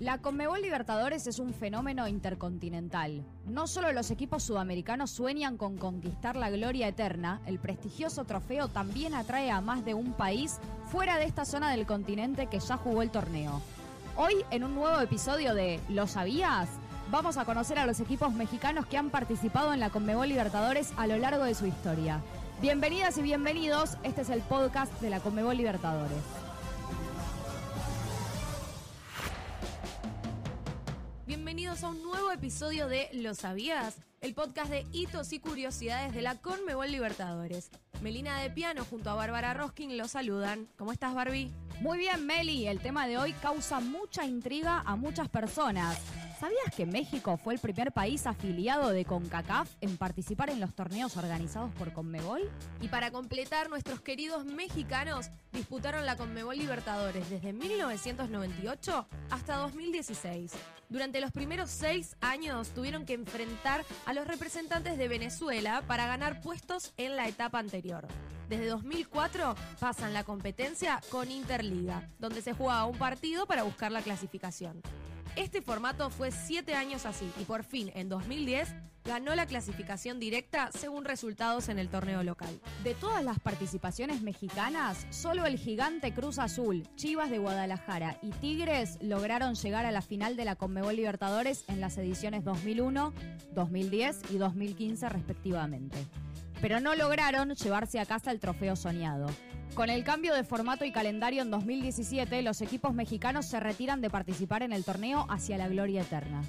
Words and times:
La 0.00 0.18
Conmebol 0.18 0.62
Libertadores 0.62 1.26
es 1.26 1.40
un 1.40 1.52
fenómeno 1.52 2.06
intercontinental. 2.06 3.24
No 3.46 3.66
solo 3.66 3.92
los 3.92 4.12
equipos 4.12 4.44
sudamericanos 4.44 5.10
sueñan 5.10 5.56
con 5.56 5.76
conquistar 5.76 6.36
la 6.36 6.50
gloria 6.50 6.86
eterna, 6.86 7.40
el 7.46 7.58
prestigioso 7.58 8.24
trofeo 8.24 8.68
también 8.68 9.12
atrae 9.12 9.50
a 9.50 9.60
más 9.60 9.84
de 9.84 9.94
un 9.94 10.12
país 10.12 10.60
fuera 10.86 11.18
de 11.18 11.24
esta 11.24 11.44
zona 11.44 11.72
del 11.72 11.84
continente 11.84 12.46
que 12.46 12.60
ya 12.60 12.76
jugó 12.76 13.02
el 13.02 13.10
torneo. 13.10 13.60
Hoy, 14.14 14.34
en 14.52 14.62
un 14.62 14.76
nuevo 14.76 15.00
episodio 15.00 15.52
de 15.52 15.80
¿Lo 15.88 16.06
sabías? 16.06 16.68
Vamos 17.10 17.36
a 17.36 17.44
conocer 17.44 17.80
a 17.80 17.86
los 17.86 17.98
equipos 17.98 18.32
mexicanos 18.32 18.86
que 18.86 18.98
han 18.98 19.10
participado 19.10 19.74
en 19.74 19.80
la 19.80 19.90
Conmebol 19.90 20.28
Libertadores 20.28 20.92
a 20.96 21.08
lo 21.08 21.18
largo 21.18 21.42
de 21.42 21.56
su 21.56 21.66
historia. 21.66 22.20
Bienvenidas 22.62 23.18
y 23.18 23.22
bienvenidos, 23.22 23.96
este 24.04 24.20
es 24.20 24.30
el 24.30 24.42
podcast 24.42 24.92
de 25.00 25.10
la 25.10 25.18
Conmebol 25.18 25.56
Libertadores. 25.56 26.47
A 31.82 31.90
un 31.90 32.02
nuevo 32.02 32.32
episodio 32.32 32.88
de 32.88 33.08
¿Lo 33.12 33.34
sabías? 33.34 33.98
El 34.20 34.34
podcast 34.34 34.68
de 34.68 34.84
hitos 34.90 35.32
y 35.32 35.38
curiosidades 35.38 36.12
de 36.12 36.22
la 36.22 36.34
Conmebol 36.34 36.90
Libertadores. 36.90 37.70
Melina 38.02 38.40
de 38.40 38.50
Piano 38.50 38.84
junto 38.84 39.10
a 39.10 39.14
Bárbara 39.14 39.54
Roskin 39.54 39.96
los 39.96 40.10
saludan. 40.10 40.66
¿Cómo 40.76 40.90
estás, 40.90 41.14
Barbie? 41.14 41.52
Muy 41.80 41.98
bien, 41.98 42.26
Meli. 42.26 42.66
El 42.66 42.80
tema 42.80 43.06
de 43.06 43.18
hoy 43.18 43.32
causa 43.34 43.78
mucha 43.78 44.24
intriga 44.24 44.82
a 44.84 44.96
muchas 44.96 45.28
personas. 45.28 46.00
¿Sabías 46.38 46.72
que 46.76 46.86
México 46.86 47.36
fue 47.36 47.54
el 47.54 47.58
primer 47.58 47.90
país 47.90 48.24
afiliado 48.24 48.90
de 48.90 49.04
CONCACAF 49.04 49.68
en 49.80 49.96
participar 49.96 50.50
en 50.50 50.60
los 50.60 50.72
torneos 50.72 51.16
organizados 51.16 51.74
por 51.74 51.92
Conmebol? 51.92 52.48
Y 52.80 52.86
para 52.86 53.10
completar, 53.10 53.68
nuestros 53.68 54.00
queridos 54.02 54.44
mexicanos 54.44 55.30
disputaron 55.52 56.06
la 56.06 56.16
Conmebol 56.16 56.56
Libertadores 56.56 57.28
desde 57.28 57.52
1998 57.52 59.08
hasta 59.30 59.56
2016. 59.56 60.52
Durante 60.88 61.20
los 61.20 61.32
primeros 61.32 61.70
seis 61.70 62.14
años 62.20 62.68
tuvieron 62.68 63.04
que 63.04 63.14
enfrentar 63.14 63.84
a 64.06 64.12
los 64.12 64.28
representantes 64.28 64.96
de 64.96 65.08
Venezuela 65.08 65.82
para 65.88 66.06
ganar 66.06 66.40
puestos 66.40 66.92
en 66.98 67.16
la 67.16 67.26
etapa 67.26 67.58
anterior. 67.58 68.06
Desde 68.48 68.66
2004 68.66 69.56
pasan 69.80 70.14
la 70.14 70.22
competencia 70.22 71.00
con 71.10 71.32
Interliga, 71.32 72.08
donde 72.20 72.42
se 72.42 72.52
jugaba 72.52 72.86
un 72.86 72.96
partido 72.96 73.46
para 73.46 73.64
buscar 73.64 73.90
la 73.90 74.02
clasificación. 74.02 74.80
Este 75.36 75.62
formato 75.62 76.10
fue 76.10 76.30
siete 76.30 76.74
años 76.74 77.06
así 77.06 77.30
y 77.40 77.44
por 77.44 77.64
fin, 77.64 77.90
en 77.94 78.08
2010, 78.08 78.74
ganó 79.04 79.34
la 79.34 79.46
clasificación 79.46 80.20
directa 80.20 80.70
según 80.72 81.04
resultados 81.04 81.68
en 81.68 81.78
el 81.78 81.88
torneo 81.88 82.22
local. 82.22 82.60
De 82.84 82.94
todas 82.94 83.24
las 83.24 83.38
participaciones 83.38 84.20
mexicanas, 84.20 85.06
solo 85.10 85.46
el 85.46 85.58
gigante 85.58 86.12
Cruz 86.12 86.38
Azul, 86.38 86.86
Chivas 86.96 87.30
de 87.30 87.38
Guadalajara 87.38 88.18
y 88.22 88.30
Tigres 88.32 88.98
lograron 89.00 89.54
llegar 89.54 89.86
a 89.86 89.92
la 89.92 90.02
final 90.02 90.36
de 90.36 90.44
la 90.44 90.56
Conmebol 90.56 90.96
Libertadores 90.96 91.64
en 91.68 91.80
las 91.80 91.96
ediciones 91.96 92.44
2001, 92.44 93.14
2010 93.54 94.22
y 94.30 94.38
2015 94.38 95.08
respectivamente. 95.08 95.96
Pero 96.60 96.80
no 96.80 96.94
lograron 96.94 97.54
llevarse 97.54 98.00
a 98.00 98.06
casa 98.06 98.30
el 98.30 98.40
trofeo 98.40 98.76
soñado. 98.76 99.26
Con 99.74 99.90
el 99.90 100.02
cambio 100.02 100.34
de 100.34 100.44
formato 100.44 100.84
y 100.84 100.92
calendario 100.92 101.42
en 101.42 101.50
2017, 101.50 102.42
los 102.42 102.60
equipos 102.62 102.94
mexicanos 102.94 103.46
se 103.46 103.60
retiran 103.60 104.00
de 104.00 104.10
participar 104.10 104.62
en 104.62 104.72
el 104.72 104.84
torneo 104.84 105.26
hacia 105.28 105.56
la 105.56 105.68
gloria 105.68 106.02
eterna. 106.02 106.42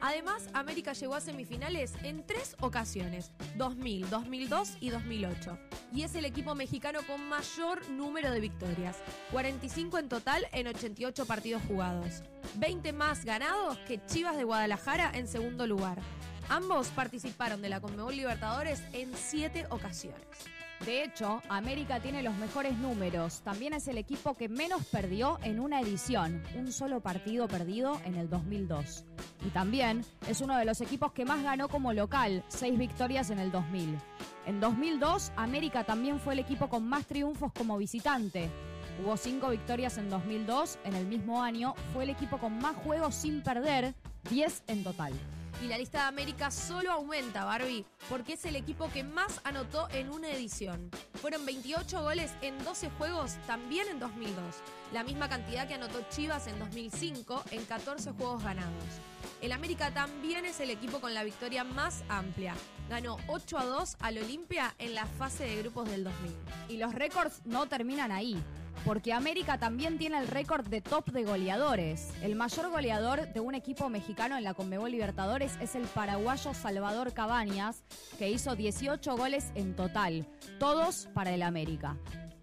Además, 0.00 0.48
América 0.52 0.92
llegó 0.92 1.16
a 1.16 1.20
semifinales 1.20 1.94
en 2.04 2.24
tres 2.24 2.56
ocasiones, 2.60 3.32
2000, 3.56 4.08
2002 4.08 4.76
y 4.80 4.90
2008. 4.90 5.58
Y 5.92 6.02
es 6.02 6.14
el 6.14 6.24
equipo 6.24 6.54
mexicano 6.54 7.00
con 7.06 7.28
mayor 7.28 7.88
número 7.90 8.30
de 8.30 8.38
victorias, 8.38 8.96
45 9.32 9.98
en 9.98 10.08
total 10.08 10.46
en 10.52 10.68
88 10.68 11.26
partidos 11.26 11.62
jugados. 11.66 12.22
20 12.56 12.92
más 12.92 13.24
ganados 13.24 13.76
que 13.88 14.00
Chivas 14.06 14.36
de 14.36 14.44
Guadalajara 14.44 15.10
en 15.14 15.26
segundo 15.26 15.66
lugar. 15.66 15.98
Ambos 16.50 16.88
participaron 16.88 17.60
de 17.60 17.68
la 17.68 17.80
Conmebol 17.80 18.16
Libertadores 18.16 18.82
en 18.94 19.14
siete 19.14 19.66
ocasiones. 19.68 20.26
De 20.86 21.02
hecho, 21.02 21.42
América 21.50 22.00
tiene 22.00 22.22
los 22.22 22.34
mejores 22.36 22.78
números. 22.78 23.40
También 23.40 23.74
es 23.74 23.86
el 23.88 23.98
equipo 23.98 24.34
que 24.34 24.48
menos 24.48 24.86
perdió 24.86 25.38
en 25.42 25.60
una 25.60 25.80
edición, 25.80 26.42
un 26.56 26.72
solo 26.72 27.00
partido 27.00 27.48
perdido 27.48 28.00
en 28.04 28.14
el 28.14 28.30
2002. 28.30 29.04
Y 29.44 29.50
también 29.50 30.04
es 30.26 30.40
uno 30.40 30.56
de 30.56 30.64
los 30.64 30.80
equipos 30.80 31.12
que 31.12 31.26
más 31.26 31.42
ganó 31.42 31.68
como 31.68 31.92
local, 31.92 32.42
seis 32.48 32.78
victorias 32.78 33.28
en 33.30 33.40
el 33.40 33.50
2000. 33.50 33.98
En 34.46 34.60
2002, 34.60 35.32
América 35.36 35.84
también 35.84 36.18
fue 36.18 36.32
el 36.32 36.38
equipo 36.38 36.68
con 36.68 36.88
más 36.88 37.04
triunfos 37.06 37.52
como 37.52 37.76
visitante. 37.76 38.48
Hubo 39.04 39.18
cinco 39.18 39.50
victorias 39.50 39.98
en 39.98 40.08
2002, 40.08 40.78
en 40.84 40.94
el 40.94 41.06
mismo 41.06 41.42
año 41.42 41.74
fue 41.92 42.04
el 42.04 42.10
equipo 42.10 42.38
con 42.38 42.58
más 42.58 42.74
juegos 42.76 43.14
sin 43.14 43.42
perder, 43.42 43.94
10 44.30 44.62
en 44.68 44.84
total. 44.84 45.12
Y 45.62 45.66
la 45.66 45.78
lista 45.78 46.02
de 46.02 46.08
América 46.08 46.50
solo 46.50 46.92
aumenta, 46.92 47.44
Barbie, 47.44 47.84
porque 48.08 48.34
es 48.34 48.44
el 48.44 48.56
equipo 48.56 48.90
que 48.92 49.02
más 49.02 49.40
anotó 49.44 49.88
en 49.90 50.10
una 50.10 50.30
edición. 50.30 50.90
Fueron 51.14 51.44
28 51.44 52.02
goles 52.02 52.30
en 52.42 52.62
12 52.64 52.90
juegos, 52.90 53.36
también 53.46 53.88
en 53.88 53.98
2002. 53.98 54.36
La 54.92 55.02
misma 55.02 55.28
cantidad 55.28 55.66
que 55.66 55.74
anotó 55.74 56.00
Chivas 56.10 56.46
en 56.46 56.58
2005 56.58 57.44
en 57.50 57.64
14 57.64 58.12
juegos 58.12 58.42
ganados. 58.42 58.84
El 59.42 59.52
América 59.52 59.92
también 59.92 60.44
es 60.44 60.60
el 60.60 60.70
equipo 60.70 61.00
con 61.00 61.12
la 61.12 61.24
victoria 61.24 61.64
más 61.64 62.02
amplia. 62.08 62.54
Ganó 62.88 63.18
8 63.26 63.58
a 63.58 63.64
2 63.64 63.96
al 64.00 64.18
Olimpia 64.18 64.74
en 64.78 64.94
la 64.94 65.06
fase 65.06 65.44
de 65.44 65.56
grupos 65.62 65.90
del 65.90 66.04
2000. 66.04 66.32
Y 66.68 66.76
los 66.78 66.94
récords 66.94 67.42
no 67.44 67.66
terminan 67.66 68.12
ahí 68.12 68.42
porque 68.84 69.12
América 69.12 69.58
también 69.58 69.98
tiene 69.98 70.18
el 70.18 70.28
récord 70.28 70.66
de 70.66 70.80
top 70.80 71.10
de 71.10 71.24
goleadores. 71.24 72.12
El 72.22 72.34
mayor 72.34 72.70
goleador 72.70 73.32
de 73.32 73.40
un 73.40 73.54
equipo 73.54 73.88
mexicano 73.88 74.36
en 74.36 74.44
la 74.44 74.54
Conmebol 74.54 74.90
Libertadores 74.90 75.56
es 75.60 75.74
el 75.74 75.86
paraguayo 75.86 76.54
Salvador 76.54 77.12
Cabañas, 77.12 77.82
que 78.18 78.30
hizo 78.30 78.56
18 78.56 79.16
goles 79.16 79.52
en 79.54 79.74
total, 79.74 80.26
todos 80.58 81.08
para 81.14 81.32
el 81.32 81.42
América. 81.42 81.96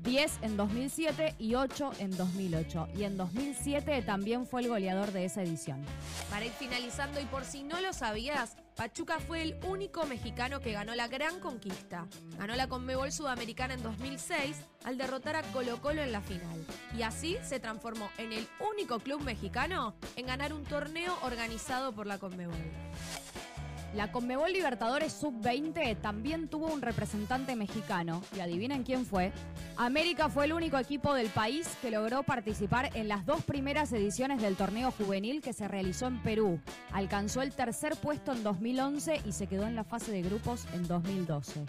10 0.05 0.39
en 0.43 0.55
2007 0.55 1.35
y 1.39 1.55
8 1.55 1.91
en 1.97 2.16
2008. 2.16 2.89
Y 2.95 3.03
en 3.03 3.17
2007 3.17 4.03
también 4.03 4.45
fue 4.45 4.61
el 4.61 4.69
goleador 4.69 5.11
de 5.11 5.25
esa 5.25 5.41
edición. 5.41 5.83
Para 6.29 6.45
ir 6.45 6.51
finalizando, 6.51 7.19
y 7.19 7.25
por 7.25 7.43
si 7.43 7.63
no 7.63 7.81
lo 7.81 7.91
sabías, 7.91 8.55
Pachuca 8.75 9.19
fue 9.19 9.41
el 9.41 9.55
único 9.67 10.05
mexicano 10.05 10.59
que 10.59 10.73
ganó 10.73 10.93
la 10.93 11.07
gran 11.07 11.39
conquista. 11.39 12.05
Ganó 12.38 12.55
la 12.55 12.67
Conmebol 12.67 13.11
Sudamericana 13.11 13.73
en 13.73 13.81
2006 13.81 14.57
al 14.83 14.97
derrotar 14.97 15.38
a 15.38 15.41
Colo 15.41 15.81
Colo 15.81 16.03
en 16.03 16.11
la 16.11 16.22
final. 16.22 16.66
Y 16.95 17.01
así 17.01 17.37
se 17.43 17.59
transformó 17.59 18.09
en 18.17 18.31
el 18.31 18.47
único 18.72 18.99
club 18.99 19.22
mexicano 19.22 19.95
en 20.16 20.27
ganar 20.27 20.53
un 20.53 20.63
torneo 20.66 21.17
organizado 21.23 21.93
por 21.93 22.05
la 22.05 22.19
Conmebol. 22.19 22.53
La 23.95 24.11
Conmebol 24.11 24.51
Libertadores 24.51 25.13
Sub-20 25.13 25.95
también 26.01 26.50
tuvo 26.50 26.67
un 26.67 26.81
representante 26.81 27.56
mexicano, 27.56 28.22
y 28.35 28.41
adivinen 28.41 28.83
quién 28.83 29.06
fue, 29.06 29.31
América 29.78 30.28
fue 30.28 30.45
el 30.45 30.53
único 30.53 30.78
equipo 30.78 31.13
del 31.13 31.29
país 31.29 31.78
que 31.81 31.91
logró 31.91 32.23
participar 32.23 32.89
en 32.94 33.07
las 33.07 33.25
dos 33.25 33.41
primeras 33.45 33.94
ediciones 33.94 34.41
del 34.41 34.57
torneo 34.57 34.91
juvenil 34.91 35.41
que 35.41 35.53
se 35.53 35.69
realizó 35.69 36.07
en 36.07 36.22
Perú. 36.22 36.59
Alcanzó 36.91 37.41
el 37.41 37.53
tercer 37.53 37.95
puesto 37.95 38.34
en 38.34 38.44
2011 38.44 39.22
y 39.25 39.31
se 39.31 39.47
quedó 39.47 39.66
en 39.66 39.75
la 39.75 39.85
fase 39.85 40.11
de 40.11 40.23
grupos 40.23 40.66
en 40.73 40.85
2012. 40.88 41.63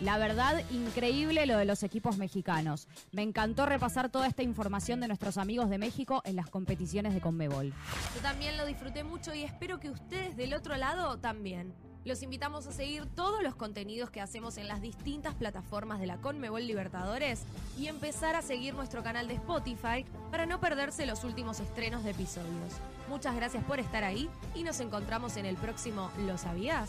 La 0.00 0.16
verdad, 0.16 0.62
increíble 0.70 1.44
lo 1.44 1.58
de 1.58 1.66
los 1.66 1.82
equipos 1.82 2.16
mexicanos. 2.16 2.88
Me 3.12 3.22
encantó 3.22 3.66
repasar 3.66 4.08
toda 4.08 4.26
esta 4.26 4.42
información 4.42 4.98
de 5.00 5.08
nuestros 5.08 5.36
amigos 5.36 5.68
de 5.68 5.76
México 5.76 6.22
en 6.24 6.36
las 6.36 6.48
competiciones 6.48 7.12
de 7.12 7.20
Conmebol. 7.20 7.74
Yo 8.14 8.20
también 8.22 8.56
lo 8.56 8.64
disfruté 8.64 9.04
mucho 9.04 9.34
y 9.34 9.42
espero 9.42 9.78
que 9.78 9.90
ustedes 9.90 10.38
del 10.38 10.54
otro 10.54 10.76
lado 10.78 11.18
también. 11.18 11.74
Los 12.06 12.22
invitamos 12.22 12.66
a 12.66 12.72
seguir 12.72 13.04
todos 13.14 13.42
los 13.42 13.54
contenidos 13.54 14.08
que 14.08 14.22
hacemos 14.22 14.56
en 14.56 14.68
las 14.68 14.80
distintas 14.80 15.34
plataformas 15.34 16.00
de 16.00 16.06
la 16.06 16.16
Conmebol 16.16 16.66
Libertadores 16.66 17.42
y 17.78 17.88
empezar 17.88 18.36
a 18.36 18.42
seguir 18.42 18.72
nuestro 18.72 19.02
canal 19.02 19.28
de 19.28 19.34
Spotify 19.34 20.06
para 20.30 20.46
no 20.46 20.60
perderse 20.60 21.04
los 21.04 21.24
últimos 21.24 21.60
estrenos 21.60 22.02
de 22.02 22.12
episodios. 22.12 22.72
Muchas 23.10 23.36
gracias 23.36 23.62
por 23.64 23.80
estar 23.80 24.02
ahí 24.02 24.30
y 24.54 24.62
nos 24.62 24.80
encontramos 24.80 25.36
en 25.36 25.44
el 25.44 25.56
próximo 25.56 26.10
¿Lo 26.26 26.38
sabías? 26.38 26.88